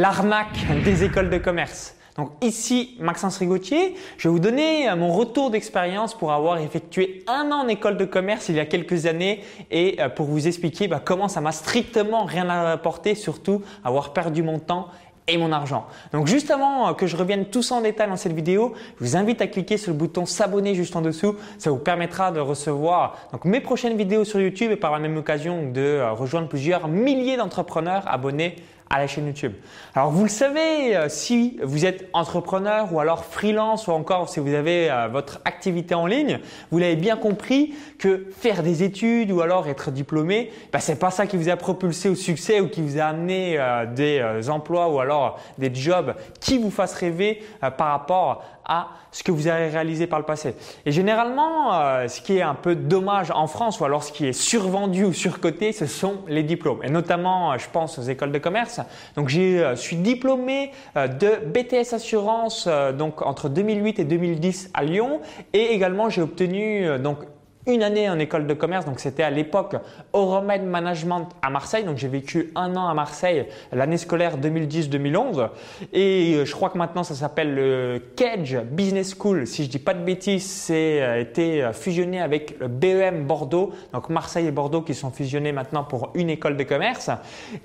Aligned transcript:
l'arnaque 0.00 0.58
des 0.84 1.04
écoles 1.04 1.30
de 1.30 1.38
commerce. 1.38 1.94
Donc 2.16 2.30
ici, 2.42 2.96
Maxence 3.00 3.38
Rigotier, 3.38 3.94
je 4.18 4.28
vais 4.28 4.32
vous 4.32 4.40
donner 4.40 4.88
euh, 4.88 4.96
mon 4.96 5.12
retour 5.12 5.50
d'expérience 5.50 6.14
pour 6.14 6.32
avoir 6.32 6.58
effectué 6.58 7.24
un 7.26 7.50
an 7.50 7.64
en 7.64 7.68
école 7.68 7.96
de 7.96 8.04
commerce 8.04 8.48
il 8.48 8.56
y 8.56 8.60
a 8.60 8.66
quelques 8.66 9.06
années 9.06 9.42
et 9.70 9.96
euh, 10.00 10.08
pour 10.08 10.26
vous 10.26 10.46
expliquer 10.46 10.88
bah, 10.88 11.00
comment 11.04 11.28
ça 11.28 11.40
m'a 11.40 11.52
strictement 11.52 12.24
rien 12.24 12.48
apporté, 12.48 13.14
surtout 13.14 13.62
avoir 13.84 14.12
perdu 14.12 14.42
mon 14.42 14.58
temps 14.58 14.88
et 15.26 15.38
mon 15.38 15.52
argent. 15.52 15.86
Donc 16.12 16.26
juste 16.26 16.50
avant 16.50 16.88
euh, 16.88 16.92
que 16.92 17.06
je 17.06 17.16
revienne 17.16 17.46
tout 17.46 17.62
ça 17.62 17.76
en 17.76 17.80
détail 17.80 18.08
dans 18.08 18.16
cette 18.16 18.34
vidéo, 18.34 18.74
je 19.00 19.04
vous 19.04 19.16
invite 19.16 19.42
à 19.42 19.46
cliquer 19.46 19.76
sur 19.76 19.92
le 19.92 19.98
bouton 19.98 20.26
s'abonner 20.26 20.74
juste 20.74 20.94
en 20.96 21.02
dessous. 21.02 21.36
Ça 21.58 21.70
vous 21.70 21.78
permettra 21.78 22.32
de 22.32 22.40
recevoir 22.40 23.16
mes 23.44 23.60
prochaines 23.60 23.96
vidéos 23.96 24.24
sur 24.24 24.40
YouTube 24.40 24.72
et 24.72 24.76
par 24.76 24.92
la 24.92 24.98
même 24.98 25.16
occasion 25.16 25.70
de 25.70 26.00
rejoindre 26.12 26.48
plusieurs 26.48 26.88
milliers 26.88 27.36
d'entrepreneurs 27.36 28.04
abonnés 28.06 28.56
à 28.94 28.98
la 29.00 29.08
chaîne 29.08 29.26
YouTube. 29.26 29.54
Alors 29.96 30.12
vous 30.12 30.22
le 30.22 30.28
savez, 30.28 30.96
euh, 30.96 31.08
si 31.08 31.58
vous 31.64 31.84
êtes 31.84 32.08
entrepreneur 32.12 32.92
ou 32.92 33.00
alors 33.00 33.24
freelance 33.24 33.88
ou 33.88 33.90
encore 33.90 34.28
si 34.28 34.38
vous 34.38 34.54
avez 34.54 34.88
euh, 34.88 35.08
votre 35.08 35.40
activité 35.44 35.96
en 35.96 36.06
ligne, 36.06 36.38
vous 36.70 36.78
l'avez 36.78 36.94
bien 36.94 37.16
compris 37.16 37.74
que 37.98 38.28
faire 38.38 38.62
des 38.62 38.84
études 38.84 39.32
ou 39.32 39.40
alors 39.40 39.66
être 39.66 39.90
diplômé, 39.90 40.52
bah, 40.72 40.78
c'est 40.78 41.00
pas 41.00 41.10
ça 41.10 41.26
qui 41.26 41.36
vous 41.36 41.48
a 41.48 41.56
propulsé 41.56 42.08
au 42.08 42.14
succès 42.14 42.60
ou 42.60 42.68
qui 42.68 42.82
vous 42.82 43.00
a 43.00 43.06
amené 43.06 43.56
euh, 43.58 43.84
des 43.84 44.48
emplois 44.48 44.88
ou 44.88 45.00
alors 45.00 45.40
des 45.58 45.74
jobs 45.74 46.14
qui 46.38 46.58
vous 46.58 46.70
fassent 46.70 46.94
rêver 46.94 47.42
par 47.76 47.88
rapport 47.88 48.44
à 48.64 48.88
ce 49.12 49.22
que 49.22 49.30
vous 49.30 49.46
avez 49.46 49.68
réalisé 49.68 50.06
par 50.06 50.18
le 50.18 50.24
passé. 50.24 50.56
Et 50.84 50.92
généralement, 50.92 51.74
euh, 51.74 52.08
ce 52.08 52.20
qui 52.20 52.38
est 52.38 52.42
un 52.42 52.54
peu 52.54 52.74
dommage 52.74 53.30
en 53.30 53.46
France 53.46 53.78
ou 53.80 53.84
alors 53.84 54.02
ce 54.02 54.12
qui 54.12 54.26
est 54.26 54.32
survendu 54.32 55.04
ou 55.04 55.12
surcoté, 55.12 55.72
ce 55.72 55.86
sont 55.86 56.16
les 56.26 56.42
diplômes. 56.42 56.80
Et 56.82 56.90
notamment, 56.90 57.52
euh, 57.52 57.58
je 57.58 57.68
pense 57.70 57.98
aux 57.98 58.02
écoles 58.02 58.32
de 58.32 58.38
commerce. 58.38 58.80
Donc, 59.16 59.28
je 59.28 59.40
euh, 59.40 59.76
suis 59.76 59.96
diplômé 59.96 60.72
de 60.96 61.46
BTS 61.46 61.94
Assurance 61.94 62.68
donc 62.98 63.22
entre 63.22 63.48
2008 63.48 64.00
et 64.00 64.04
2010 64.04 64.70
à 64.74 64.82
Lyon. 64.82 65.20
Et 65.52 65.72
également, 65.72 66.08
j'ai 66.08 66.22
obtenu 66.22 66.98
donc 66.98 67.18
une 67.66 67.82
année 67.82 68.10
en 68.10 68.18
école 68.18 68.46
de 68.46 68.52
commerce, 68.52 68.84
donc 68.84 69.00
c'était 69.00 69.22
à 69.22 69.30
l'époque 69.30 69.76
Euromed 70.12 70.64
Management 70.64 71.28
à 71.40 71.48
Marseille, 71.48 71.84
donc 71.84 71.96
j'ai 71.96 72.08
vécu 72.08 72.52
un 72.54 72.76
an 72.76 72.88
à 72.88 72.94
Marseille 72.94 73.46
l'année 73.72 73.96
scolaire 73.96 74.38
2010-2011 74.38 75.48
et 75.94 76.34
euh, 76.34 76.44
je 76.44 76.52
crois 76.52 76.68
que 76.68 76.76
maintenant 76.76 77.04
ça 77.04 77.14
s'appelle 77.14 77.54
le 77.54 78.02
Cage 78.16 78.58
Business 78.70 79.16
School, 79.18 79.46
si 79.46 79.64
je 79.64 79.70
dis 79.70 79.78
pas 79.78 79.94
de 79.94 80.04
bêtises, 80.04 80.44
c'est 80.44 81.00
euh, 81.00 81.20
été 81.20 81.62
euh, 81.62 81.72
fusionné 81.72 82.20
avec 82.20 82.58
le 82.60 82.68
BEM 82.68 83.24
Bordeaux, 83.24 83.72
donc 83.94 84.10
Marseille 84.10 84.46
et 84.46 84.50
Bordeaux 84.52 84.82
qui 84.82 84.92
sont 84.94 85.10
fusionnés 85.10 85.52
maintenant 85.52 85.84
pour 85.84 86.10
une 86.14 86.28
école 86.28 86.58
de 86.58 86.64
commerce 86.64 87.10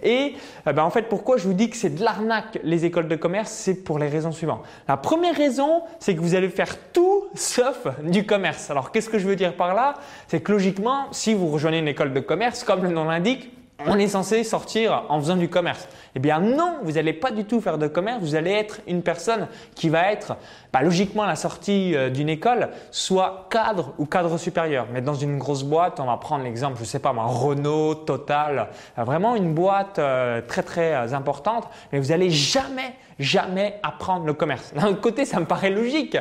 et 0.01 0.33
ben 0.65 0.83
en 0.83 0.89
fait 0.91 1.03
pourquoi 1.03 1.37
je 1.37 1.43
vous 1.43 1.53
dis 1.53 1.69
que 1.69 1.75
c'est 1.75 1.95
de 1.95 2.03
l'arnaque 2.03 2.59
les 2.63 2.85
écoles 2.85 3.09
de 3.09 3.15
commerce, 3.17 3.51
c'est 3.51 3.83
pour 3.83 3.99
les 3.99 4.07
raisons 4.07 4.31
suivantes. 4.31 4.63
La 4.87 4.95
première 4.95 5.35
raison, 5.35 5.81
c'est 5.99 6.15
que 6.15 6.21
vous 6.21 6.35
allez 6.35 6.49
faire 6.49 6.77
tout 6.93 7.25
sauf 7.33 7.87
du 8.03 8.25
commerce. 8.25 8.69
Alors 8.69 8.91
qu'est-ce 8.91 9.09
que 9.09 9.19
je 9.19 9.27
veux 9.27 9.35
dire 9.35 9.55
par 9.55 9.73
là? 9.73 9.88
C'est 10.27 10.41
que 10.41 10.51
logiquement, 10.51 11.07
si 11.11 11.33
vous 11.33 11.47
rejoignez 11.47 11.79
une 11.79 11.87
école 11.87 12.13
de 12.13 12.19
commerce, 12.19 12.63
comme 12.63 12.83
le 12.83 12.89
nom 12.89 13.05
l'indique, 13.05 13.51
on 13.87 13.97
est 13.97 14.07
censé 14.07 14.43
sortir 14.43 15.03
en 15.09 15.19
faisant 15.19 15.37
du 15.37 15.47
commerce. 15.47 15.87
Eh 16.15 16.19
bien 16.19 16.39
non, 16.39 16.77
vous 16.83 16.93
n'allez 16.93 17.13
pas 17.13 17.31
du 17.31 17.45
tout 17.45 17.61
faire 17.61 17.77
de 17.77 17.87
commerce, 17.87 18.19
vous 18.21 18.35
allez 18.35 18.51
être 18.51 18.81
une 18.87 19.03
personne 19.03 19.47
qui 19.75 19.89
va 19.89 20.11
être, 20.11 20.35
bah, 20.73 20.81
logiquement 20.81 21.23
à 21.23 21.27
la 21.27 21.35
sortie 21.35 21.95
euh, 21.95 22.09
d'une 22.09 22.29
école, 22.29 22.69
soit 22.91 23.47
cadre 23.49 23.93
ou 23.97 24.05
cadre 24.05 24.37
supérieur. 24.37 24.87
Mais 24.91 25.01
dans 25.01 25.13
une 25.13 25.37
grosse 25.37 25.63
boîte, 25.63 25.99
on 25.99 26.05
va 26.05 26.17
prendre 26.17 26.43
l'exemple, 26.43 26.75
je 26.77 26.81
ne 26.81 26.87
sais 26.87 26.99
pas 26.99 27.13
moi, 27.13 27.25
Renault, 27.25 27.95
Total, 27.95 28.69
euh, 28.97 29.03
vraiment 29.03 29.35
une 29.35 29.53
boîte 29.53 29.99
euh, 29.99 30.41
très 30.45 30.63
très 30.63 31.13
importante, 31.13 31.67
mais 31.91 31.99
vous 31.99 32.09
n'allez 32.09 32.31
jamais, 32.31 32.95
jamais 33.19 33.79
apprendre 33.83 34.25
le 34.25 34.33
commerce. 34.33 34.73
D'un 34.73 34.87
autre 34.87 35.01
côté, 35.01 35.25
ça 35.25 35.39
me 35.39 35.45
paraît 35.45 35.69
logique. 35.69 36.17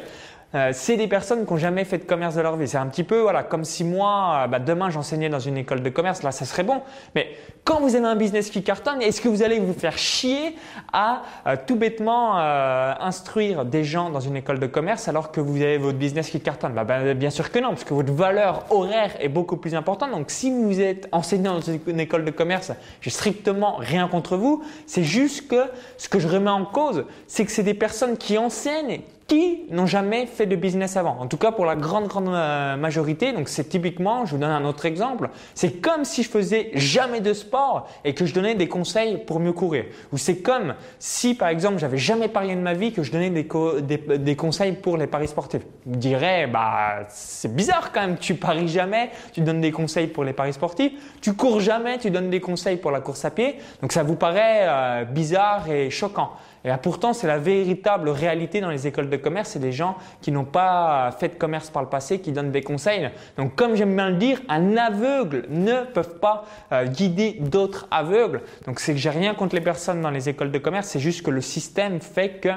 Euh, 0.54 0.70
c'est 0.72 0.96
des 0.96 1.08
personnes 1.08 1.44
qui 1.44 1.52
n'ont 1.52 1.58
jamais 1.58 1.84
fait 1.84 1.98
de 1.98 2.04
commerce 2.04 2.34
de 2.34 2.40
leur 2.40 2.56
vie. 2.56 2.66
C'est 2.66 2.78
un 2.78 2.86
petit 2.86 3.04
peu 3.04 3.20
voilà, 3.20 3.42
comme 3.42 3.64
si 3.64 3.84
moi, 3.84 4.44
euh, 4.44 4.46
bah, 4.46 4.58
demain, 4.58 4.88
j'enseignais 4.88 5.28
dans 5.28 5.38
une 5.38 5.58
école 5.58 5.82
de 5.82 5.90
commerce, 5.90 6.22
là, 6.22 6.32
ça 6.32 6.46
serait 6.46 6.62
bon. 6.62 6.80
Mais 7.14 7.28
quand 7.64 7.80
vous 7.80 7.96
avez 7.96 8.06
un 8.06 8.16
business 8.16 8.48
qui 8.48 8.62
cartonne, 8.62 9.02
est-ce 9.02 9.20
que 9.20 9.28
vous 9.28 9.42
allez 9.42 9.60
vous 9.60 9.74
faire 9.74 9.98
chier 9.98 10.56
à 10.90 11.22
euh, 11.46 11.56
tout 11.66 11.76
bêtement 11.76 12.38
instruire 12.38 13.64
des 13.64 13.84
gens 13.84 14.10
dans 14.10 14.20
une 14.20 14.36
école 14.36 14.58
de 14.58 14.66
commerce 14.66 15.08
alors 15.08 15.32
que 15.32 15.40
vous 15.40 15.56
avez 15.56 15.76
votre 15.76 15.98
business 15.98 16.30
qui 16.30 16.40
cartonne? 16.40 16.72
Bah, 16.72 16.84
bah, 16.84 17.12
Bien 17.12 17.30
sûr 17.30 17.50
que 17.50 17.58
non, 17.58 17.70
parce 17.70 17.84
que 17.84 17.92
votre 17.92 18.12
valeur 18.12 18.64
horaire 18.70 19.12
est 19.20 19.28
beaucoup 19.28 19.58
plus 19.58 19.74
importante. 19.74 20.12
Donc, 20.12 20.30
si 20.30 20.50
vous 20.50 20.80
êtes 20.80 21.08
enseignant 21.12 21.54
dans 21.54 21.60
une 21.60 22.00
école 22.00 22.24
de 22.24 22.30
commerce, 22.30 22.72
j'ai 23.02 23.10
strictement 23.10 23.76
rien 23.76 24.08
contre 24.08 24.36
vous. 24.36 24.62
C'est 24.86 25.04
juste 25.04 25.48
que 25.48 25.64
ce 25.98 26.08
que 26.08 26.18
je 26.18 26.28
remets 26.28 26.50
en 26.50 26.64
cause, 26.64 27.04
c'est 27.26 27.44
que 27.44 27.50
c'est 27.50 27.62
des 27.62 27.74
personnes 27.74 28.16
qui 28.16 28.38
enseignent 28.38 29.02
qui 29.28 29.66
n'ont 29.70 29.86
jamais 29.86 30.24
fait 30.24 30.46
de 30.46 30.56
business 30.56 30.96
avant. 30.96 31.18
En 31.20 31.26
tout 31.26 31.36
cas, 31.36 31.52
pour 31.52 31.66
la 31.66 31.76
grande, 31.76 32.08
grande 32.08 32.28
euh, 32.28 32.76
majorité. 32.76 33.32
Donc, 33.32 33.50
c'est 33.50 33.68
typiquement, 33.68 34.24
je 34.24 34.32
vous 34.32 34.38
donne 34.38 34.50
un 34.50 34.64
autre 34.64 34.86
exemple. 34.86 35.28
C'est 35.54 35.82
comme 35.82 36.06
si 36.06 36.22
je 36.22 36.30
faisais 36.30 36.70
jamais 36.74 37.20
de 37.20 37.34
sport 37.34 37.88
et 38.04 38.14
que 38.14 38.24
je 38.24 38.32
donnais 38.32 38.54
des 38.54 38.68
conseils 38.68 39.18
pour 39.18 39.38
mieux 39.38 39.52
courir. 39.52 39.84
Ou 40.12 40.18
c'est 40.18 40.38
comme 40.38 40.74
si, 40.98 41.34
par 41.34 41.48
exemple, 41.48 41.78
j'avais 41.78 41.98
jamais 41.98 42.28
parié 42.28 42.56
de 42.56 42.62
ma 42.62 42.72
vie 42.72 42.90
que 42.92 43.02
je 43.02 43.12
donnais 43.12 43.28
des, 43.28 43.46
des, 44.18 44.36
conseils 44.36 44.72
pour 44.72 44.96
les 44.96 45.06
paris 45.06 45.28
sportifs. 45.28 45.62
Vous 45.84 45.96
direz, 45.96 46.46
bah, 46.46 47.00
c'est 47.10 47.54
bizarre 47.54 47.92
quand 47.92 48.00
même. 48.00 48.16
Tu 48.16 48.34
paries 48.34 48.68
jamais, 48.68 49.10
tu 49.32 49.42
donnes 49.42 49.60
des 49.60 49.72
conseils 49.72 50.06
pour 50.06 50.24
les 50.24 50.32
paris 50.32 50.54
sportifs. 50.54 50.92
Tu 51.20 51.34
cours 51.34 51.60
jamais, 51.60 51.98
tu 51.98 52.10
donnes 52.10 52.30
des 52.30 52.40
conseils 52.40 52.78
pour 52.78 52.92
la 52.92 53.02
course 53.02 53.26
à 53.26 53.30
pied. 53.30 53.58
Donc, 53.82 53.92
ça 53.92 54.02
vous 54.02 54.16
paraît 54.16 54.62
euh, 54.62 55.04
bizarre 55.04 55.70
et 55.70 55.90
choquant. 55.90 56.30
Et 56.64 56.70
pourtant, 56.82 57.12
c'est 57.12 57.26
la 57.26 57.38
véritable 57.38 58.08
réalité 58.08 58.60
dans 58.60 58.70
les 58.70 58.86
écoles 58.86 59.10
de 59.10 59.17
commerce. 59.18 59.50
C'est 59.50 59.58
des 59.58 59.72
gens 59.72 59.96
qui 60.20 60.32
n'ont 60.32 60.44
pas 60.44 61.10
fait 61.18 61.28
de 61.28 61.34
commerce 61.34 61.70
par 61.70 61.82
le 61.82 61.88
passé, 61.88 62.20
qui 62.20 62.32
donnent 62.32 62.52
des 62.52 62.62
conseils. 62.62 63.10
Donc, 63.36 63.54
comme 63.54 63.74
j'aime 63.74 63.94
bien 63.94 64.10
le 64.10 64.16
dire, 64.16 64.40
un 64.48 64.76
aveugle 64.76 65.46
ne 65.48 65.84
peut 65.84 66.02
pas 66.02 66.44
euh, 66.72 66.86
guider 66.86 67.36
d'autres 67.40 67.86
aveugles. 67.90 68.42
Donc, 68.66 68.80
c'est 68.80 68.92
que 68.92 68.98
j'ai 68.98 69.10
rien 69.10 69.34
contre 69.34 69.54
les 69.54 69.60
personnes 69.60 70.00
dans 70.00 70.10
les 70.10 70.28
écoles 70.28 70.50
de 70.50 70.58
commerce. 70.58 70.88
C'est 70.88 71.00
juste 71.00 71.22
que 71.22 71.30
le 71.30 71.40
système 71.40 72.00
fait 72.00 72.40
que 72.40 72.50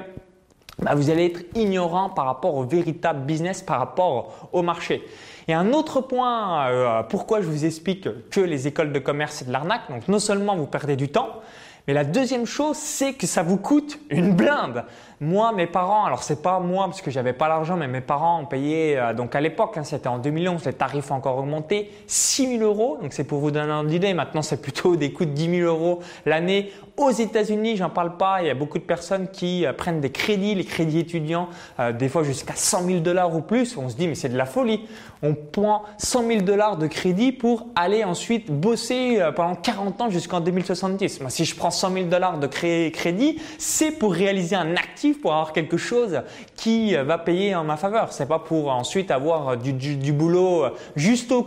bah, 0.79 0.95
vous 0.95 1.09
allez 1.09 1.25
être 1.25 1.41
ignorant 1.55 2.09
par 2.09 2.25
rapport 2.25 2.55
au 2.55 2.63
véritable 2.63 3.21
business, 3.25 3.61
par 3.61 3.79
rapport 3.79 4.49
au 4.51 4.61
marché. 4.63 5.03
Et 5.47 5.53
un 5.53 5.73
autre 5.73 6.01
point, 6.01 6.67
euh, 6.69 7.03
pourquoi 7.03 7.41
je 7.41 7.47
vous 7.47 7.65
explique 7.65 8.07
que 8.29 8.39
les 8.39 8.67
écoles 8.67 8.91
de 8.91 8.99
commerce 8.99 9.37
c'est 9.37 9.47
de 9.47 9.51
l'arnaque. 9.51 9.89
Donc, 9.89 10.07
non 10.07 10.19
seulement 10.19 10.55
vous 10.55 10.65
perdez 10.65 10.95
du 10.95 11.09
temps, 11.09 11.41
mais 11.87 11.93
la 11.93 12.03
deuxième 12.03 12.45
chose, 12.45 12.77
c'est 12.77 13.13
que 13.13 13.25
ça 13.25 13.41
vous 13.41 13.57
coûte 13.57 13.99
une 14.09 14.33
blinde. 14.33 14.83
Moi, 15.19 15.51
mes 15.51 15.67
parents, 15.67 16.05
alors 16.05 16.23
c'est 16.23 16.41
pas 16.41 16.59
moi 16.59 16.85
parce 16.85 17.01
que 17.01 17.11
j'avais 17.11 17.33
pas 17.33 17.47
l'argent, 17.47 17.77
mais 17.77 17.87
mes 17.87 18.01
parents 18.01 18.41
ont 18.41 18.45
payé, 18.45 18.97
euh, 18.97 19.13
donc 19.13 19.35
à 19.35 19.41
l'époque, 19.41 19.77
hein, 19.77 19.83
c'était 19.83 20.07
en 20.07 20.17
2011, 20.17 20.65
les 20.65 20.73
tarifs 20.73 21.11
ont 21.11 21.15
encore 21.15 21.37
augmenté, 21.37 21.91
6 22.07 22.57
000 22.57 22.63
euros. 22.63 22.97
Donc 23.01 23.13
c'est 23.13 23.23
pour 23.23 23.39
vous 23.39 23.51
donner 23.51 23.71
une 23.71 23.91
idée. 23.91 24.13
Maintenant, 24.13 24.41
c'est 24.41 24.61
plutôt 24.61 24.95
des 24.95 25.11
coûts 25.11 25.25
de 25.25 25.31
10 25.31 25.57
000 25.59 25.67
euros 25.67 25.99
l'année. 26.25 26.71
Aux 26.97 27.11
États-Unis, 27.11 27.77
j'en 27.77 27.89
parle 27.89 28.17
pas. 28.17 28.41
Il 28.41 28.47
y 28.47 28.49
a 28.49 28.55
beaucoup 28.55 28.77
de 28.77 28.83
personnes 28.83 29.27
qui 29.27 29.65
euh, 29.65 29.73
prennent 29.73 30.01
des 30.01 30.11
crédits, 30.11 30.55
les 30.55 30.65
crédits 30.65 30.99
étudiants, 30.99 31.49
euh, 31.79 31.91
des 31.91 32.09
fois 32.09 32.23
jusqu'à 32.23 32.55
100 32.55 32.85
000 32.85 32.99
dollars 32.99 33.35
ou 33.35 33.41
plus. 33.41 33.77
On 33.77 33.89
se 33.89 33.95
dit, 33.95 34.07
mais 34.07 34.15
c'est 34.15 34.29
de 34.29 34.37
la 34.37 34.45
folie. 34.45 34.87
On 35.23 35.35
prend 35.35 35.83
100 35.97 36.27
000 36.27 36.41
dollars 36.41 36.77
de 36.77 36.87
crédit 36.87 37.31
pour 37.31 37.67
aller 37.75 38.03
ensuite 38.03 38.51
bosser 38.51 39.19
pendant 39.35 39.53
40 39.53 40.01
ans 40.01 40.09
jusqu'en 40.09 40.39
2070. 40.39 41.21
Moi, 41.21 41.29
si 41.29 41.45
je 41.45 41.55
prends 41.55 41.70
100 41.71 41.93
000 41.93 42.05
dollars 42.05 42.37
de 42.37 42.47
crédit, 42.47 43.41
c'est 43.57 43.91
pour 43.91 44.13
réaliser 44.13 44.55
un 44.55 44.75
actif 44.75 45.21
pour 45.21 45.33
avoir 45.33 45.53
quelque 45.53 45.77
chose 45.77 46.21
qui 46.55 46.95
va 46.95 47.17
payer 47.17 47.55
en 47.55 47.63
ma 47.63 47.77
faveur. 47.77 48.11
C'est 48.11 48.27
pas 48.27 48.39
pour 48.39 48.69
ensuite 48.71 49.11
avoir 49.11 49.57
du, 49.57 49.73
du, 49.73 50.13
boulot 50.13 50.65
juste 50.95 51.31
au 51.31 51.41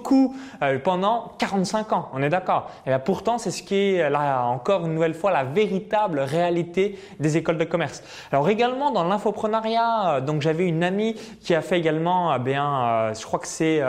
euh, 0.63 0.79
pendant 0.79 1.33
45 1.39 1.93
ans. 1.93 2.09
On 2.13 2.23
est 2.23 2.29
d'accord. 2.29 2.71
Et 2.87 2.91
là, 2.91 2.99
pourtant, 2.99 3.39
c'est 3.39 3.51
ce 3.51 3.63
qui 3.63 3.75
est 3.75 4.15
encore 4.15 4.87
une 4.87 4.95
nouvelle 4.95 5.15
fois 5.15 5.31
la 5.31 5.45
véritable 5.45 6.21
réalité 6.21 6.99
des 7.21 7.37
écoles 7.37 7.59
de 7.59 7.65
commerce. 7.65 8.03
Alors 8.33 8.49
également 8.49 8.91
dans 8.91 9.05
l'infoprenariat, 9.05 10.17
euh, 10.17 10.21
donc 10.21 10.43
j'avais 10.43 10.67
une 10.67 10.83
amie 10.83 11.15
qui 11.43 11.55
a 11.55 11.63
fait 11.63 11.79
également, 11.79 12.35
eh 12.35 12.39
bien, 12.39 12.85
euh, 12.85 13.15
je 13.15 13.25
crois 13.25 13.39
que 13.39 13.47
c'est 13.47 13.81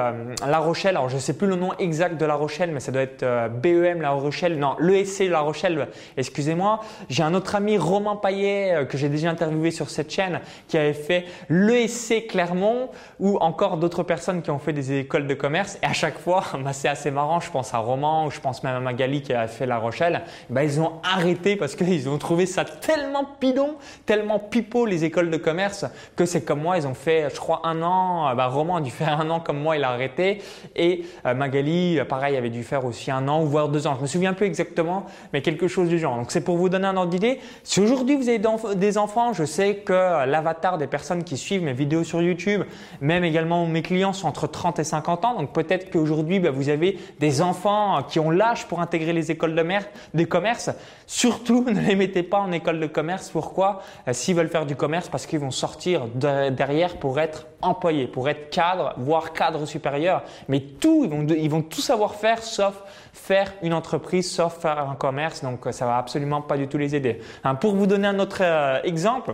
La 0.47 0.59
Rochelle. 0.59 0.95
Alors 0.95 1.09
je 1.09 1.17
sais 1.17 1.33
plus 1.33 1.47
le 1.47 1.55
nom 1.55 1.71
exact 1.79 2.19
de 2.19 2.25
La 2.25 2.35
Rochelle, 2.35 2.71
mais 2.71 2.79
ça 2.79 2.91
doit 2.91 3.01
être 3.01 3.25
BEM 3.61 4.01
La 4.01 4.11
Rochelle. 4.11 4.57
Non, 4.57 4.75
l'ESC 4.79 5.29
La 5.29 5.41
Rochelle. 5.41 5.87
Excusez-moi. 6.25 6.79
J'ai 7.07 7.21
un 7.21 7.35
autre 7.35 7.53
ami 7.53 7.77
Romain 7.77 8.15
Paillet 8.15 8.87
que 8.89 8.97
j'ai 8.97 9.09
déjà 9.09 9.29
interviewé 9.29 9.69
sur 9.69 9.91
cette 9.91 10.11
chaîne 10.11 10.39
qui 10.67 10.77
avait 10.77 10.93
fait 10.93 11.25
l'ESC 11.49 12.27
Clermont 12.27 12.89
ou 13.19 13.37
encore 13.37 13.77
d'autres 13.77 14.01
personnes 14.01 14.41
qui 14.41 14.49
ont 14.49 14.57
fait 14.57 14.73
des 14.73 14.99
écoles 14.99 15.27
de 15.27 15.35
commerce. 15.35 15.77
Et 15.83 15.85
à 15.85 15.93
chaque 15.93 16.17
fois, 16.17 16.43
bah, 16.63 16.73
c'est 16.73 16.87
assez 16.87 17.11
marrant. 17.11 17.39
Je 17.39 17.51
pense 17.51 17.73
à 17.73 17.77
Roman 17.77 18.25
ou 18.25 18.31
je 18.31 18.39
pense 18.39 18.63
même 18.63 18.75
à 18.75 18.79
Magali 18.79 19.21
qui 19.21 19.33
a 19.33 19.47
fait 19.47 19.67
La 19.67 19.77
Rochelle. 19.77 20.23
Bah, 20.49 20.63
ils 20.63 20.81
ont 20.81 20.93
arrêté 21.03 21.55
parce 21.55 21.75
qu'ils 21.75 22.09
ont 22.09 22.17
trouvé 22.17 22.47
ça 22.47 22.65
tellement 22.65 23.25
bidon, 23.39 23.75
tellement 24.05 24.39
pipeau 24.39 24.85
les 24.85 25.03
écoles 25.03 25.29
de 25.29 25.37
commerce 25.37 25.85
que 26.15 26.25
c'est 26.25 26.43
comme 26.43 26.61
moi. 26.61 26.77
Ils 26.77 26.87
ont 26.87 26.95
fait, 26.95 27.29
je 27.33 27.39
crois, 27.39 27.61
un 27.65 27.81
an. 27.83 28.33
Bah, 28.35 28.47
Roman 28.47 28.77
a 28.77 28.81
dû 28.81 28.91
faire 28.91 29.19
un 29.21 29.29
an 29.29 29.39
comme 29.39 29.59
moi, 29.59 29.77
il 29.77 29.83
a 29.83 29.91
arrêté. 29.91 30.41
Et 30.75 31.05
euh, 31.25 31.35
Magali, 31.35 31.99
pareil, 32.09 32.35
avait 32.35 32.49
dû 32.49 32.63
faire 32.63 32.83
aussi 32.85 33.11
un 33.11 33.27
an 33.27 33.43
voire 33.43 33.69
deux 33.69 33.85
ans. 33.85 33.95
Je 33.97 34.01
me 34.01 34.07
souviens 34.07 34.33
plus 34.33 34.47
exactement, 34.47 35.05
mais 35.33 35.41
quelque 35.41 35.67
chose 35.67 35.89
du 35.89 35.99
genre. 35.99 36.14
Donc 36.17 36.31
c'est 36.31 36.41
pour 36.41 36.57
vous 36.57 36.69
donner 36.69 36.87
un 36.87 36.97
ordre 36.97 37.11
d'idée. 37.11 37.39
Si 37.63 37.79
aujourd'hui 37.79 38.15
vous 38.15 38.29
avez 38.29 38.41
des 38.75 38.97
enfants, 38.97 39.33
je 39.33 39.43
sais 39.43 39.77
que 39.77 40.25
l'avatar 40.25 40.77
des 40.77 40.87
personnes 40.87 41.23
qui 41.23 41.37
suivent 41.37 41.63
mes 41.63 41.73
vidéos 41.73 42.03
sur 42.03 42.21
YouTube, 42.21 42.63
même 43.01 43.23
également 43.23 43.65
mes 43.65 43.81
clients 43.81 44.13
sont 44.13 44.27
entre 44.27 44.47
30 44.47 44.79
et 44.79 44.83
50 44.83 45.25
ans. 45.25 45.35
Donc 45.35 45.53
peut-être 45.53 45.91
qu'aujourd'hui 45.91 46.39
bah, 46.39 46.51
vous 46.51 46.69
avez 46.69 46.99
des 47.19 47.41
enfants 47.41 48.03
qui 48.07 48.19
ont 48.19 48.29
l'âge 48.29 48.67
pour 48.67 48.81
intégrer 48.81 49.13
les 49.13 49.31
écoles 49.31 49.55
de 49.55 49.61
mer, 49.61 49.85
des 50.13 50.25
commerces. 50.25 50.69
Surtout 51.07 51.63
ne 51.67 51.79
les 51.79 51.95
mettez 51.95 52.23
pas 52.23 52.39
en 52.39 52.51
école 52.51 52.79
de 52.79 52.87
commerce. 52.87 53.29
Pourquoi? 53.29 53.81
Euh, 54.07 54.13
S'ils 54.13 54.35
veulent 54.35 54.49
faire 54.49 54.65
du 54.65 54.75
commerce, 54.75 55.09
parce 55.09 55.25
qu'ils 55.25 55.39
vont 55.39 55.51
sortir 55.51 56.07
derrière 56.15 56.97
pour 56.97 57.19
être 57.19 57.47
employés, 57.61 58.07
pour 58.07 58.29
être 58.29 58.49
cadre, 58.49 58.93
voire 58.97 59.33
cadre 59.33 59.65
supérieur. 59.65 60.23
Mais 60.47 60.59
tout, 60.59 61.03
ils 61.03 61.09
vont, 61.09 61.25
ils 61.59 61.69
tout 61.69 61.81
savoir 61.81 62.15
faire 62.15 62.43
sauf 62.43 62.83
faire 63.13 63.53
une 63.63 63.73
entreprise, 63.73 64.31
sauf 64.31 64.59
faire 64.59 64.89
un 64.89 64.95
commerce. 64.95 65.43
Donc 65.43 65.67
ça 65.71 65.85
va 65.85 65.97
absolument 66.05 66.43
pas 66.43 66.55
du 66.55 66.67
tout 66.67 66.77
les 66.77 66.95
aider. 66.95 67.19
Hein, 67.43 67.55
pour 67.55 67.73
vous 67.73 67.87
donner 67.87 68.07
un 68.07 68.19
autre 68.19 68.37
euh, 68.41 68.79
exemple, 68.83 69.33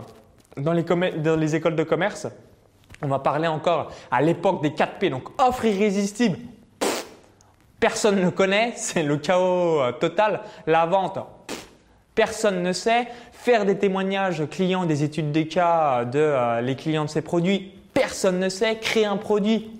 dans 0.56 0.72
les, 0.72 1.54
écoles 1.54 1.76
de 1.76 1.82
commerce, 1.82 2.26
on 3.02 3.08
va 3.08 3.18
parler 3.18 3.46
encore 3.46 3.92
à 4.10 4.22
l'époque 4.22 4.62
des 4.62 4.70
4P, 4.70 5.10
donc 5.10 5.24
offre 5.38 5.66
irrésistible. 5.66 6.38
personne 7.78 8.20
ne 8.20 8.30
connaît, 8.30 8.72
c'est 8.76 9.02
le 9.02 9.18
chaos 9.18 9.82
euh, 9.82 9.92
total. 9.92 10.40
La 10.66 10.86
vente, 10.86 11.18
personne 12.14 12.62
ne 12.62 12.72
sait. 12.72 13.06
Faire 13.32 13.66
des 13.66 13.76
témoignages 13.76 14.48
clients, 14.48 14.86
des 14.86 15.02
études 15.02 15.30
des 15.30 15.48
cas 15.48 16.06
de 16.06 16.18
euh, 16.18 16.60
les 16.62 16.76
clients 16.76 17.04
de 17.04 17.10
ces 17.10 17.22
produits, 17.22 17.74
personne 17.92 18.38
ne 18.38 18.48
sait. 18.48 18.76
Créer 18.76 19.04
un 19.04 19.18
produit, 19.18 19.78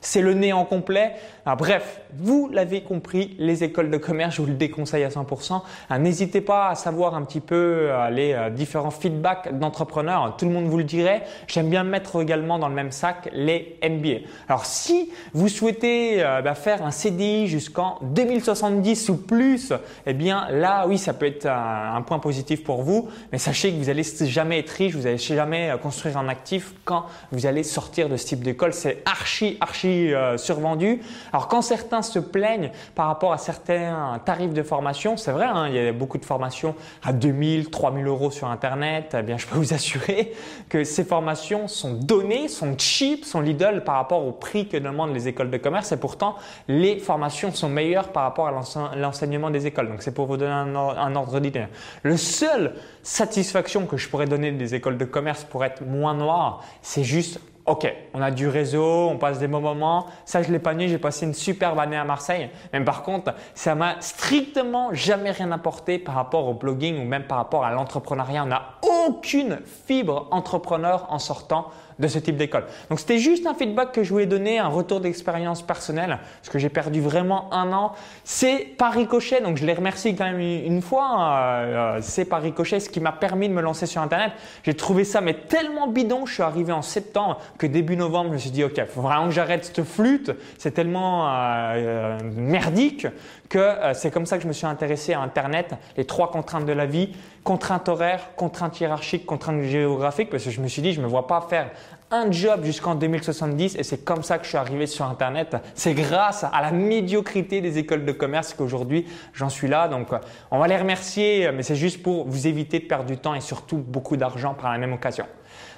c'est 0.00 0.22
le 0.22 0.34
néant 0.34 0.64
complet. 0.64 1.16
Ah, 1.46 1.56
bref, 1.56 2.00
vous 2.16 2.48
l'avez 2.50 2.80
compris, 2.80 3.36
les 3.38 3.64
écoles 3.64 3.90
de 3.90 3.98
commerce, 3.98 4.36
je 4.36 4.40
vous 4.40 4.48
le 4.48 4.54
déconseille 4.54 5.04
à 5.04 5.10
100%. 5.10 5.60
Ah, 5.90 5.98
n'hésitez 5.98 6.40
pas 6.40 6.68
à 6.68 6.74
savoir 6.74 7.14
un 7.14 7.22
petit 7.22 7.40
peu 7.40 7.90
euh, 7.90 8.08
les 8.08 8.32
euh, 8.32 8.48
différents 8.48 8.90
feedbacks 8.90 9.58
d'entrepreneurs. 9.58 10.36
Tout 10.38 10.46
le 10.46 10.52
monde 10.52 10.64
vous 10.64 10.78
le 10.78 10.84
dirait. 10.84 11.22
J'aime 11.46 11.68
bien 11.68 11.84
mettre 11.84 12.22
également 12.22 12.58
dans 12.58 12.68
le 12.68 12.74
même 12.74 12.92
sac 12.92 13.28
les 13.34 13.78
MBA. 13.82 14.26
Alors, 14.48 14.64
si 14.64 15.10
vous 15.34 15.48
souhaitez 15.48 16.24
euh, 16.24 16.40
bah, 16.40 16.54
faire 16.54 16.82
un 16.82 16.90
CDI 16.90 17.46
jusqu'en 17.46 17.98
2070 18.00 19.10
ou 19.10 19.18
plus, 19.18 19.74
eh 20.06 20.14
bien 20.14 20.46
là, 20.50 20.86
oui, 20.88 20.96
ça 20.96 21.12
peut 21.12 21.26
être 21.26 21.44
un, 21.44 22.00
point 22.06 22.20
positif 22.20 22.64
pour 22.64 22.82
vous. 22.82 23.10
Mais 23.32 23.38
sachez 23.38 23.70
que 23.70 23.76
vous 23.76 23.90
allez 23.90 24.04
jamais 24.22 24.60
être 24.60 24.70
riche, 24.70 24.94
vous 24.94 25.02
n'allez 25.02 25.18
jamais 25.18 25.74
construire 25.82 26.16
un 26.16 26.28
actif 26.28 26.72
quand 26.86 27.04
vous 27.32 27.44
allez 27.44 27.64
sortir 27.64 28.08
de 28.08 28.16
ce 28.16 28.24
type 28.24 28.42
d'école. 28.42 28.72
C'est 28.72 29.02
archi, 29.04 29.58
archi 29.60 30.10
survendu. 30.36 31.00
Alors 31.34 31.48
quand 31.48 31.62
certains 31.62 32.02
se 32.02 32.20
plaignent 32.20 32.70
par 32.94 33.08
rapport 33.08 33.32
à 33.32 33.38
certains 33.38 34.20
tarifs 34.24 34.54
de 34.54 34.62
formation, 34.62 35.16
c'est 35.16 35.32
vrai, 35.32 35.46
hein, 35.46 35.66
il 35.66 35.74
y 35.74 35.80
a 35.80 35.92
beaucoup 35.92 36.16
de 36.16 36.24
formations 36.24 36.76
à 37.02 37.12
2000, 37.12 37.70
3000 37.70 38.06
euros 38.06 38.30
sur 38.30 38.46
Internet, 38.46 39.16
eh 39.18 39.22
bien 39.22 39.36
je 39.36 39.48
peux 39.48 39.56
vous 39.56 39.74
assurer 39.74 40.32
que 40.68 40.84
ces 40.84 41.02
formations 41.02 41.66
sont 41.66 41.94
données, 41.94 42.46
sont 42.46 42.78
cheap, 42.78 43.24
sont 43.24 43.40
Lidl 43.40 43.82
par 43.82 43.96
rapport 43.96 44.24
au 44.24 44.30
prix 44.30 44.68
que 44.68 44.76
demandent 44.76 45.12
les 45.12 45.26
écoles 45.26 45.50
de 45.50 45.56
commerce 45.56 45.90
et 45.90 45.96
pourtant 45.96 46.36
les 46.68 47.00
formations 47.00 47.52
sont 47.52 47.68
meilleures 47.68 48.10
par 48.10 48.22
rapport 48.22 48.46
à 48.46 48.52
l'enseignement 48.94 49.50
des 49.50 49.66
écoles. 49.66 49.88
Donc 49.88 50.02
c'est 50.02 50.14
pour 50.14 50.26
vous 50.26 50.36
donner 50.36 50.52
un, 50.52 51.16
ordre 51.16 51.40
d'idée. 51.40 51.64
Le 52.04 52.16
seul 52.16 52.74
satisfaction 53.02 53.86
que 53.86 53.96
je 53.96 54.08
pourrais 54.08 54.26
donner 54.26 54.52
des 54.52 54.76
écoles 54.76 54.98
de 54.98 55.04
commerce 55.04 55.42
pour 55.42 55.64
être 55.64 55.82
moins 55.84 56.14
noir, 56.14 56.62
c'est 56.80 57.02
juste 57.02 57.40
Ok, 57.66 57.90
on 58.12 58.20
a 58.20 58.30
du 58.30 58.46
réseau, 58.46 59.08
on 59.08 59.16
passe 59.16 59.38
des 59.38 59.48
bons 59.48 59.62
moments. 59.62 60.04
Ça, 60.26 60.42
je 60.42 60.52
l'ai 60.52 60.58
pas 60.58 60.74
nié, 60.74 60.88
j'ai 60.88 60.98
passé 60.98 61.24
une 61.24 61.32
superbe 61.32 61.78
année 61.78 61.96
à 61.96 62.04
Marseille. 62.04 62.50
Mais 62.74 62.80
par 62.82 63.02
contre, 63.02 63.32
ça 63.54 63.74
m'a 63.74 63.98
strictement 64.00 64.92
jamais 64.92 65.30
rien 65.30 65.50
apporté 65.50 65.98
par 65.98 66.14
rapport 66.16 66.46
au 66.46 66.52
blogging 66.52 67.00
ou 67.00 67.04
même 67.08 67.24
par 67.24 67.38
rapport 67.38 67.64
à 67.64 67.72
l'entrepreneuriat. 67.72 68.44
On 68.44 68.48
n'a 68.48 68.62
aucune 69.06 69.60
fibre 69.86 70.28
entrepreneur 70.30 71.06
en 71.08 71.18
sortant 71.18 71.68
de 71.98 72.08
ce 72.08 72.18
type 72.18 72.36
d'école. 72.36 72.64
Donc 72.90 73.00
c'était 73.00 73.18
juste 73.18 73.46
un 73.46 73.54
feedback 73.54 73.92
que 73.92 74.02
je 74.02 74.10
voulais 74.10 74.26
donner, 74.26 74.58
un 74.58 74.68
retour 74.68 75.00
d'expérience 75.00 75.62
personnelle, 75.62 76.18
parce 76.40 76.50
que 76.50 76.58
j'ai 76.58 76.68
perdu 76.68 77.00
vraiment 77.00 77.52
un 77.52 77.72
an. 77.72 77.92
C'est 78.24 78.74
par 78.78 78.92
ricochet, 78.92 79.40
donc 79.40 79.56
je 79.56 79.66
les 79.66 79.74
remercie 79.74 80.14
quand 80.14 80.24
même 80.24 80.40
une 80.40 80.82
fois. 80.82 81.18
Euh, 81.20 81.98
c'est 82.02 82.24
par 82.24 82.42
ricochet 82.42 82.80
ce 82.80 82.88
qui 82.88 83.00
m'a 83.00 83.12
permis 83.12 83.48
de 83.48 83.54
me 83.54 83.62
lancer 83.62 83.86
sur 83.86 84.02
Internet. 84.02 84.32
J'ai 84.62 84.74
trouvé 84.74 85.04
ça 85.04 85.20
mais 85.20 85.34
tellement 85.34 85.86
bidon, 85.86 86.26
je 86.26 86.34
suis 86.34 86.42
arrivé 86.42 86.72
en 86.72 86.82
septembre 86.82 87.38
que 87.58 87.66
début 87.66 87.96
novembre, 87.96 88.30
je 88.30 88.34
me 88.34 88.38
suis 88.38 88.50
dit 88.50 88.64
ok, 88.64 88.84
faut 88.86 89.02
vraiment 89.02 89.26
que 89.26 89.32
j'arrête 89.32 89.64
cette 89.64 89.84
flûte. 89.84 90.32
C'est 90.58 90.72
tellement 90.72 91.28
euh, 91.28 91.30
euh, 91.76 92.18
merdique 92.36 93.06
que 93.48 93.58
euh, 93.58 93.94
c'est 93.94 94.10
comme 94.10 94.26
ça 94.26 94.36
que 94.36 94.42
je 94.42 94.48
me 94.48 94.52
suis 94.52 94.66
intéressé 94.66 95.12
à 95.12 95.20
Internet, 95.20 95.74
les 95.96 96.04
trois 96.04 96.30
contraintes 96.30 96.66
de 96.66 96.72
la 96.72 96.86
vie, 96.86 97.14
contraintes 97.42 97.88
horaires, 97.88 98.30
contraintes 98.36 98.80
hiérarchiques, 98.80 99.26
contraintes 99.26 99.62
géographiques, 99.62 100.30
parce 100.30 100.44
que 100.44 100.50
je 100.50 100.60
me 100.60 100.68
suis 100.68 100.82
dit, 100.82 100.92
je 100.92 101.00
me 101.00 101.06
vois 101.06 101.26
pas 101.26 101.40
faire 101.42 101.70
un 102.10 102.30
job 102.30 102.64
jusqu'en 102.64 102.94
2070 102.94 103.76
et 103.76 103.82
c'est 103.82 104.04
comme 104.04 104.22
ça 104.22 104.38
que 104.38 104.44
je 104.44 104.50
suis 104.50 104.58
arrivé 104.58 104.86
sur 104.86 105.04
Internet. 105.04 105.56
C'est 105.74 105.94
grâce 105.94 106.44
à 106.44 106.62
la 106.62 106.70
médiocrité 106.70 107.60
des 107.60 107.78
écoles 107.78 108.04
de 108.04 108.12
commerce 108.12 108.54
qu'aujourd'hui 108.54 109.06
j'en 109.32 109.48
suis 109.48 109.68
là. 109.68 109.88
Donc 109.88 110.08
on 110.50 110.58
va 110.58 110.68
les 110.68 110.76
remercier, 110.76 111.50
mais 111.52 111.62
c'est 111.62 111.76
juste 111.76 112.02
pour 112.02 112.28
vous 112.28 112.46
éviter 112.46 112.78
de 112.78 112.84
perdre 112.84 113.06
du 113.06 113.16
temps 113.16 113.34
et 113.34 113.40
surtout 113.40 113.78
beaucoup 113.78 114.16
d'argent 114.16 114.54
par 114.54 114.70
la 114.72 114.78
même 114.78 114.92
occasion. 114.92 115.26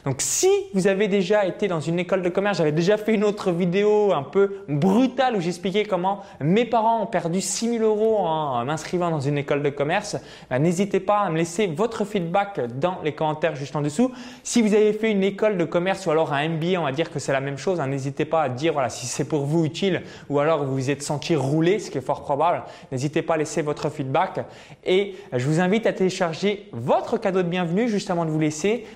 Donc 0.05 0.17
si 0.20 0.49
vous 0.73 0.87
avez 0.87 1.08
déjà 1.08 1.46
été 1.46 1.67
dans 1.67 1.81
une 1.81 1.99
école 1.99 2.23
de 2.23 2.28
commerce, 2.28 2.58
j'avais 2.58 2.70
déjà 2.70 2.96
fait 2.96 3.14
une 3.14 3.25
autre 3.25 3.50
vidéo 3.50 4.12
un 4.12 4.23
peu 4.23 4.62
brutale 4.69 5.37
où 5.37 5.40
j'expliquais 5.40 5.84
comment 5.84 6.23
mes 6.40 6.64
parents 6.64 7.02
ont 7.02 7.06
perdu 7.06 7.40
6000 7.40 7.82
euros 7.82 8.19
en 8.19 8.64
m'inscrivant 8.64 9.11
dans 9.11 9.20
une 9.20 9.37
école 9.37 9.62
de 9.62 9.70
commerce. 9.70 10.17
Ben, 10.49 10.61
n'hésitez 10.61 11.00
pas 11.00 11.19
à 11.20 11.31
me 11.31 11.37
laisser 11.37 11.67
votre 11.67 12.05
feedback 12.05 12.61
dans 12.78 12.99
les 13.02 13.12
commentaires 13.12 13.56
juste 13.56 13.75
en 13.75 13.81
dessous. 13.81 14.12
Si 14.44 14.62
vous 14.62 14.75
avez 14.75 14.93
fait 14.93 15.11
une 15.11 15.25
école 15.25 15.58
de 15.58 15.64
commerce 15.64 16.06
ou 16.06 16.12
alors 16.12 16.32
un 16.32 16.49
MBA, 16.50 16.78
on 16.78 16.84
va 16.84 16.93
dire 16.93 17.11
que 17.11 17.19
c'est 17.19 17.32
la 17.32 17.40
même 17.40 17.58
chose. 17.58 17.81
Hein. 17.81 17.88
N'hésitez 17.88 18.25
pas 18.25 18.43
à 18.43 18.49
dire 18.49 18.75
si 18.88 19.06
c'est 19.06 19.25
pour 19.25 19.44
vous 19.44 19.64
utile 19.64 20.02
ou 20.28 20.38
alors 20.38 20.64
vous 20.64 20.75
vous 20.75 20.90
êtes 20.90 21.02
senti 21.02 21.34
rouler, 21.34 21.81
ce 21.81 21.90
qui 21.90 21.99
est 21.99 22.02
fort 22.02 22.23
probable. 22.23 22.62
N'hésitez 22.93 23.23
pas 23.23 23.34
à 23.34 23.38
laisser 23.38 23.62
votre 23.62 23.90
feedback. 23.90 24.40
Et 24.84 25.17
je 25.32 25.46
vous 25.46 25.61
invite 25.61 25.87
à 25.87 25.93
télécharger 25.93 26.69
votre 26.73 27.19
cadeau 27.19 27.43
de 27.43 27.49
bienvenue 27.49 27.88
juste 27.88 28.11
avant 28.11 28.25
de 28.25 28.31
vous 28.31 28.38
laisser. 28.38 28.87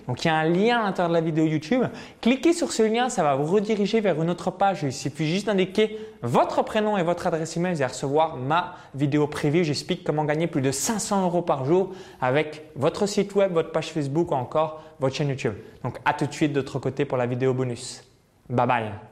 À 0.79 0.83
l'intérieur 0.83 1.09
de 1.09 1.15
la 1.15 1.21
vidéo 1.21 1.45
YouTube. 1.45 1.85
Cliquez 2.21 2.53
sur 2.53 2.73
ce 2.73 2.83
lien, 2.83 3.09
ça 3.09 3.23
va 3.23 3.35
vous 3.35 3.53
rediriger 3.53 4.01
vers 4.01 4.21
une 4.23 4.31
autre 4.31 4.51
page. 4.51 4.83
Il 4.83 4.93
suffit 4.93 5.27
juste 5.27 5.47
d'indiquer 5.47 5.99
votre 6.23 6.63
prénom 6.63 6.97
et 6.97 7.03
votre 7.03 7.27
adresse 7.27 7.57
email 7.57 7.81
et 7.81 7.87
recevoir 7.87 8.37
ma 8.37 8.77
vidéo 8.95 9.27
privée. 9.27 9.65
J'explique 9.65 10.05
comment 10.05 10.25
gagner 10.25 10.47
plus 10.47 10.63
de 10.63 10.71
500 10.71 11.25
euros 11.25 11.43
par 11.43 11.65
jour 11.65 11.93
avec 12.21 12.71
votre 12.77 13.07
site 13.07 13.35
web, 13.35 13.53
votre 13.53 13.73
page 13.73 13.93
Facebook 13.93 14.31
ou 14.31 14.35
encore 14.35 14.83
votre 15.01 15.15
chaîne 15.15 15.29
YouTube. 15.29 15.55
Donc 15.83 15.99
à 16.05 16.13
tout 16.15 16.27
de 16.27 16.33
suite 16.33 16.53
de 16.53 16.61
l'autre 16.61 16.79
côté 16.79 17.05
pour 17.05 17.19
la 17.19 17.27
vidéo 17.27 17.55
bonus. 17.55 18.05
Bye 18.49 18.67
bye. 18.67 19.01